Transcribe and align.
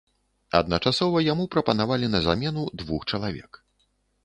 Адначасова 0.59 1.21
яму 1.25 1.45
прапанавалі 1.57 2.11
на 2.15 2.23
замену 2.31 2.65
двух 2.85 3.01
чалавек. 3.13 3.63